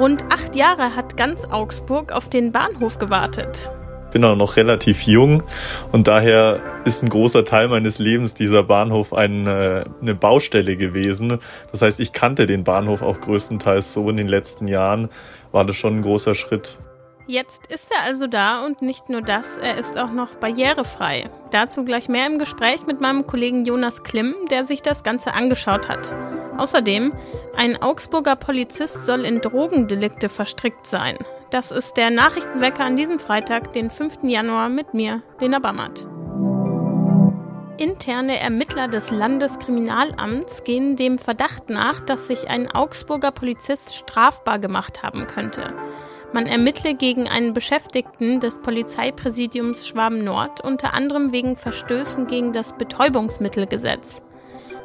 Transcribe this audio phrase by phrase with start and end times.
[0.00, 3.70] Rund acht Jahre hat ganz Augsburg auf den Bahnhof gewartet.
[4.06, 5.42] Ich bin auch noch relativ jung
[5.92, 11.38] und daher ist ein großer Teil meines Lebens dieser Bahnhof eine, äh, eine Baustelle gewesen.
[11.70, 15.10] Das heißt, ich kannte den Bahnhof auch größtenteils so in den letzten Jahren,
[15.52, 16.78] war das schon ein großer Schritt.
[17.26, 21.28] Jetzt ist er also da und nicht nur das, er ist auch noch barrierefrei.
[21.50, 25.90] Dazu gleich mehr im Gespräch mit meinem Kollegen Jonas Klimm, der sich das Ganze angeschaut
[25.90, 26.14] hat.
[26.60, 27.14] Außerdem,
[27.56, 31.16] ein Augsburger Polizist soll in Drogendelikte verstrickt sein.
[31.48, 34.24] Das ist der Nachrichtenwecker an diesem Freitag, den 5.
[34.24, 36.06] Januar mit mir, Lena Bammert.
[37.78, 45.02] Interne Ermittler des Landeskriminalamts gehen dem Verdacht nach, dass sich ein Augsburger Polizist strafbar gemacht
[45.02, 45.72] haben könnte.
[46.34, 54.22] Man ermittle gegen einen Beschäftigten des Polizeipräsidiums Schwaben-Nord unter anderem wegen Verstößen gegen das Betäubungsmittelgesetz.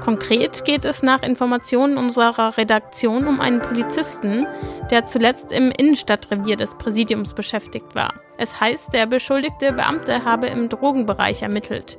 [0.00, 4.46] Konkret geht es nach Informationen unserer Redaktion um einen Polizisten,
[4.90, 8.14] der zuletzt im Innenstadtrevier des Präsidiums beschäftigt war.
[8.38, 11.98] Es heißt, der beschuldigte Beamte habe im Drogenbereich ermittelt.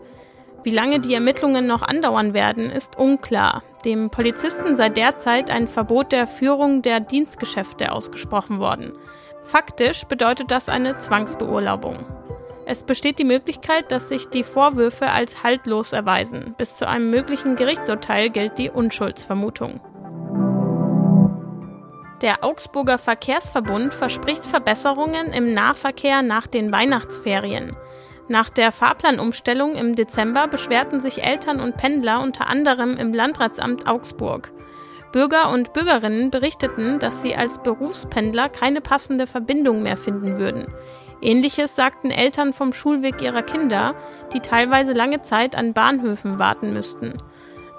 [0.63, 3.63] Wie lange die Ermittlungen noch andauern werden, ist unklar.
[3.85, 8.93] Dem Polizisten sei derzeit ein Verbot der Führung der Dienstgeschäfte ausgesprochen worden.
[9.43, 12.05] Faktisch bedeutet das eine Zwangsbeurlaubung.
[12.69, 16.53] Es besteht die Möglichkeit, dass sich die Vorwürfe als haltlos erweisen.
[16.57, 19.79] Bis zu einem möglichen Gerichtsurteil gilt die Unschuldsvermutung.
[22.21, 27.77] Der Augsburger Verkehrsverbund verspricht Verbesserungen im Nahverkehr nach den Weihnachtsferien.
[28.27, 34.51] Nach der Fahrplanumstellung im Dezember beschwerten sich Eltern und Pendler unter anderem im Landratsamt Augsburg.
[35.13, 40.67] Bürger und Bürgerinnen berichteten, dass sie als Berufspendler keine passende Verbindung mehr finden würden.
[41.21, 43.95] Ähnliches sagten Eltern vom Schulweg ihrer Kinder,
[44.33, 47.13] die teilweise lange Zeit an Bahnhöfen warten müssten.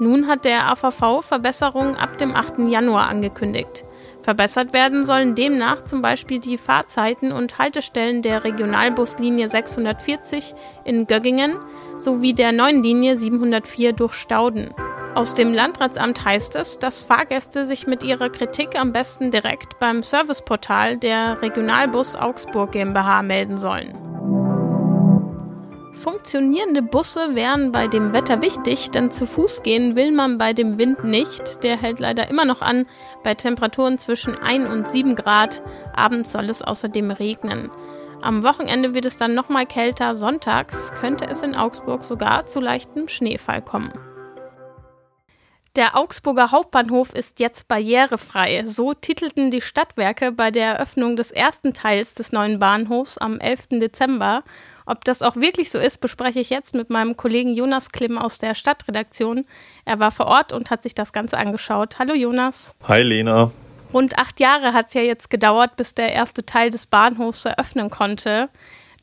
[0.01, 2.69] Nun hat der AVV Verbesserungen ab dem 8.
[2.69, 3.85] Januar angekündigt.
[4.23, 10.55] Verbessert werden sollen demnach zum Beispiel die Fahrzeiten und Haltestellen der Regionalbuslinie 640
[10.85, 11.57] in Göggingen
[11.99, 14.73] sowie der neuen Linie 704 durch Stauden.
[15.15, 20.03] Aus dem Landratsamt heißt es, dass Fahrgäste sich mit ihrer Kritik am besten direkt beim
[20.03, 23.93] Serviceportal der Regionalbus Augsburg GmbH melden sollen.
[25.99, 30.79] Funktionierende Busse wären bei dem Wetter wichtig, denn zu Fuß gehen will man bei dem
[30.79, 31.65] Wind nicht.
[31.65, 32.87] Der hält leider immer noch an
[33.25, 35.61] bei Temperaturen zwischen 1 und 7 Grad.
[35.95, 37.71] Abends soll es außerdem regnen.
[38.23, 40.15] Am Wochenende wird es dann nochmal kälter.
[40.15, 43.93] Sonntags könnte es in Augsburg sogar zu leichtem Schneefall kommen.
[45.79, 48.65] Der Augsburger Hauptbahnhof ist jetzt barrierefrei.
[48.67, 53.79] So titelten die Stadtwerke bei der Eröffnung des ersten Teils des neuen Bahnhofs am 11.
[53.79, 54.43] Dezember.
[54.87, 58.39] Ob das auch wirklich so ist, bespreche ich jetzt mit meinem Kollegen Jonas Klimm aus
[58.39, 59.47] der Stadtredaktion.
[59.85, 62.01] Er war vor Ort und hat sich das Ganze angeschaut.
[62.01, 62.75] Hallo Jonas.
[62.83, 63.53] Hi Lena.
[63.95, 67.89] Rund acht Jahre hat es ja jetzt gedauert, bis der erste Teil des Bahnhofs eröffnen
[67.89, 68.49] konnte.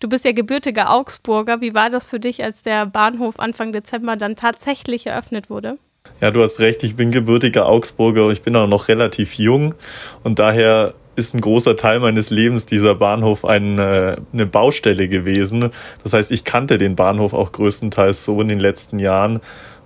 [0.01, 1.61] Du bist ja gebürtiger Augsburger.
[1.61, 5.77] Wie war das für dich, als der Bahnhof Anfang Dezember dann tatsächlich eröffnet wurde?
[6.21, 9.75] Ja, du hast recht, ich bin gebürtiger Augsburger und ich bin auch noch relativ jung
[10.23, 15.71] und daher ist ein großer Teil meines Lebens dieser Bahnhof eine, eine Baustelle gewesen.
[16.03, 19.39] Das heißt, ich kannte den Bahnhof auch größtenteils so in den letzten Jahren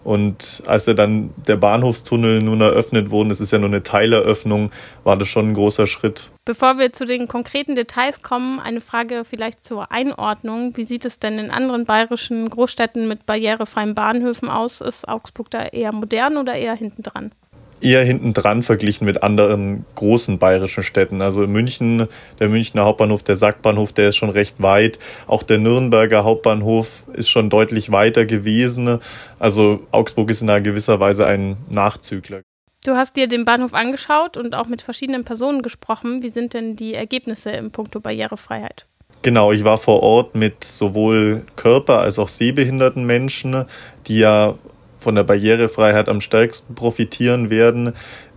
[0.03, 4.71] und als er dann der Bahnhofstunnel nun eröffnet wurde, es ist ja nur eine Teileröffnung,
[5.03, 6.31] war das schon ein großer Schritt.
[6.49, 10.75] Bevor wir zu den konkreten Details kommen, eine Frage vielleicht zur Einordnung.
[10.75, 14.81] Wie sieht es denn in anderen bayerischen Großstädten mit barrierefreien Bahnhöfen aus?
[14.81, 17.33] Ist Augsburg da eher modern oder eher hintendran?
[17.81, 21.21] eher hinten dran verglichen mit anderen großen bayerischen Städten.
[21.21, 22.07] Also München,
[22.39, 24.97] der Münchner Hauptbahnhof, der Sackbahnhof, der ist schon recht weit.
[25.27, 28.97] Auch der Nürnberger Hauptbahnhof ist schon deutlich weiter gewesen.
[29.37, 32.41] Also Augsburg ist in einer gewisser Weise ein Nachzügler.
[32.85, 36.23] Du hast dir den Bahnhof angeschaut und auch mit verschiedenen Personen gesprochen.
[36.23, 38.85] Wie sind denn die Ergebnisse im Punkto Barrierefreiheit?
[39.21, 43.65] Genau, ich war vor Ort mit sowohl Körper- als auch sehbehinderten Menschen,
[44.07, 44.55] die ja
[44.97, 47.93] von der Barrierefreiheit am stärksten profitieren werden,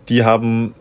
[0.08, 0.74] die haben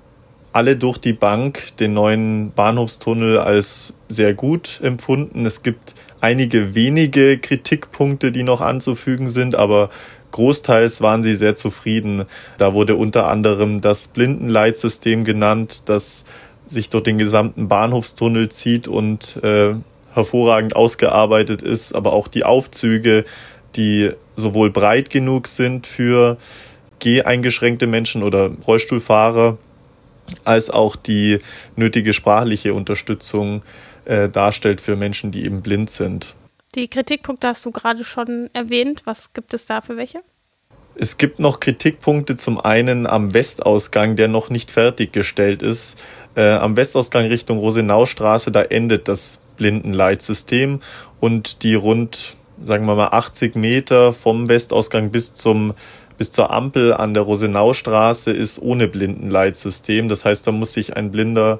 [0.54, 5.46] alle durch die Bank den neuen Bahnhofstunnel als sehr gut empfunden.
[5.46, 9.90] Es gibt einige wenige Kritikpunkte, die noch anzufügen sind, aber
[10.32, 12.26] großteils waren sie sehr zufrieden.
[12.58, 16.24] Da wurde unter anderem das Blindenleitsystem genannt, das
[16.68, 19.76] sich durch den gesamten Bahnhofstunnel zieht und äh,
[20.14, 23.26] hervorragend ausgearbeitet ist, aber auch die Aufzüge,
[23.76, 26.38] die sowohl breit genug sind für
[27.00, 29.58] geheingeschränkte Menschen oder Rollstuhlfahrer,
[30.46, 31.40] als auch die
[31.76, 33.64] nötige sprachliche Unterstützung
[34.06, 36.36] äh, darstellt für Menschen, die eben blind sind.
[36.76, 39.02] Die Kritikpunkte hast du gerade schon erwähnt.
[39.06, 40.22] Was gibt es da für welche?
[40.96, 46.02] Es gibt noch Kritikpunkte zum einen am Westausgang, der noch nicht fertiggestellt ist.
[46.36, 50.82] Äh, am Westausgang Richtung Rosenaustraße, da endet das Blindenleitsystem
[51.20, 55.74] und die rund, sagen wir mal, 80 Meter vom Westausgang bis zum
[56.18, 60.08] bis zur Ampel an der Rosenaustraße ist ohne Blindenleitsystem.
[60.08, 61.60] Das heißt, da muss sich ein Blinder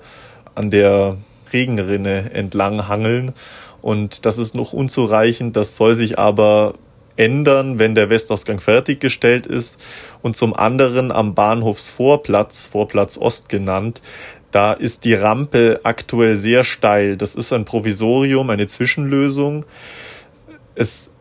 [0.54, 1.18] an der
[1.54, 3.34] Regenrinne entlang hangeln.
[3.82, 5.56] Und das ist noch unzureichend.
[5.56, 6.76] Das soll sich aber
[7.16, 9.80] ändern, wenn der Westausgang fertiggestellt ist.
[10.22, 14.02] Und zum anderen am Bahnhofsvorplatz, Vorplatz Ost genannt,
[14.52, 17.16] da ist die Rampe aktuell sehr steil.
[17.16, 19.66] Das ist ein Provisorium, eine Zwischenlösung.
[20.76, 21.12] Es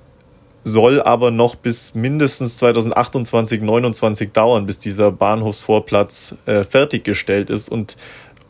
[0.65, 7.69] soll aber noch bis mindestens 2028, 29 dauern, bis dieser Bahnhofsvorplatz äh, fertiggestellt ist.
[7.69, 7.97] Und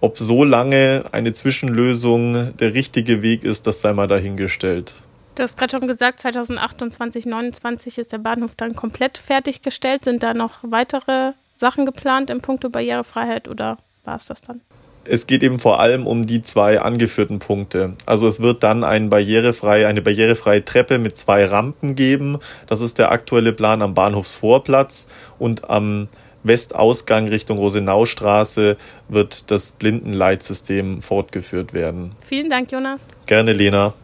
[0.00, 4.94] ob so lange eine Zwischenlösung der richtige Weg ist, das sei mal dahingestellt.
[5.35, 10.05] Du hast gerade schon gesagt, 2028, 2029 ist der Bahnhof dann komplett fertiggestellt.
[10.05, 14.61] Sind da noch weitere Sachen geplant im Punkto Barrierefreiheit oder war es das dann?
[15.05, 17.94] Es geht eben vor allem um die zwei angeführten Punkte.
[18.05, 22.38] Also es wird dann ein barrierefrei, eine barrierefreie Treppe mit zwei Rampen geben.
[22.67, 25.08] Das ist der aktuelle Plan am Bahnhofsvorplatz
[25.38, 26.08] und am
[26.42, 28.76] Westausgang Richtung Rosenaustraße
[29.08, 32.12] wird das Blindenleitsystem fortgeführt werden.
[32.22, 33.06] Vielen Dank, Jonas.
[33.26, 33.94] Gerne, Lena.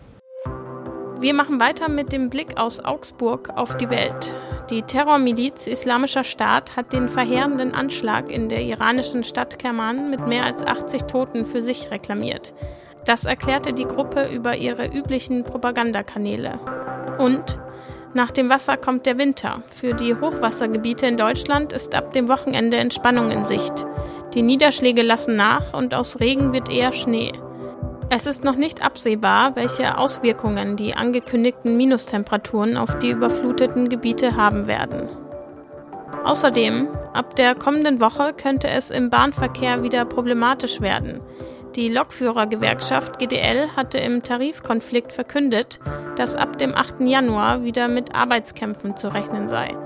[1.19, 4.35] Wir machen weiter mit dem Blick aus Augsburg auf die Welt.
[4.69, 10.45] Die Terrormiliz Islamischer Staat hat den verheerenden Anschlag in der iranischen Stadt Kerman mit mehr
[10.45, 12.53] als 80 Toten für sich reklamiert.
[13.07, 16.59] Das erklärte die Gruppe über ihre üblichen Propagandakanäle.
[17.19, 17.59] Und
[18.17, 19.63] nach dem Wasser kommt der Winter.
[19.71, 23.87] Für die Hochwassergebiete in Deutschland ist ab dem Wochenende Entspannung in Sicht.
[24.35, 27.33] Die Niederschläge lassen nach und aus Regen wird eher Schnee.
[28.09, 34.67] Es ist noch nicht absehbar, welche Auswirkungen die angekündigten Minustemperaturen auf die überfluteten Gebiete haben
[34.67, 35.09] werden.
[36.25, 41.21] Außerdem, ab der kommenden Woche könnte es im Bahnverkehr wieder problematisch werden.
[41.77, 45.79] Die Lokführergewerkschaft GDL hatte im Tarifkonflikt verkündet,
[46.17, 47.03] dass ab dem 8.
[47.03, 49.77] Januar wieder mit Arbeitskämpfen zu rechnen sei.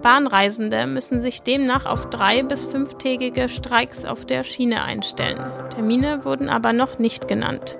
[0.00, 5.44] Bahnreisende müssen sich demnach auf drei- bis fünftägige Streiks auf der Schiene einstellen.
[5.74, 7.76] Termine wurden aber noch nicht genannt.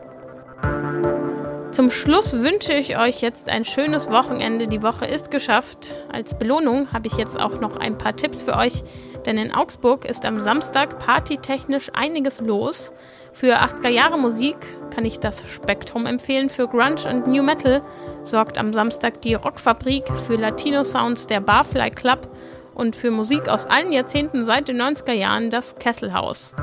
[1.71, 4.67] Zum Schluss wünsche ich euch jetzt ein schönes Wochenende.
[4.67, 5.95] Die Woche ist geschafft.
[6.13, 8.83] Als Belohnung habe ich jetzt auch noch ein paar Tipps für euch,
[9.27, 12.93] denn in Augsburg ist am Samstag partytechnisch einiges los.
[13.33, 14.57] Für 80er Jahre Musik
[14.95, 16.49] kann ich das Spektrum empfehlen.
[16.49, 17.83] Für Grunge und New Metal
[18.23, 22.29] sorgt am Samstag die Rockfabrik für Latino Sounds der Barfly Club
[22.75, 26.55] und für Musik aus allen Jahrzehnten seit den 90er Jahren das Kesselhaus.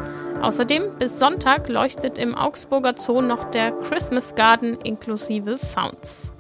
[0.42, 6.34] Außerdem bis Sonntag leuchtet im Augsburger Zoo noch der Christmas Garden inklusive Sounds.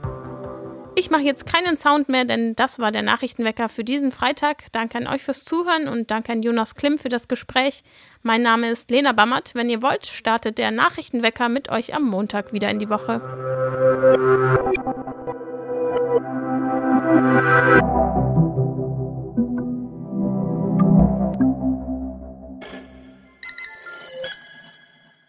[0.96, 4.72] Ich mache jetzt keinen Sound mehr, denn das war der Nachrichtenwecker für diesen Freitag.
[4.72, 7.84] Danke an euch fürs Zuhören und danke an Jonas Klim für das Gespräch.
[8.22, 9.56] Mein Name ist Lena Bammert.
[9.56, 13.22] Wenn ihr wollt, startet der Nachrichtenwecker mit euch am Montag wieder in die Woche.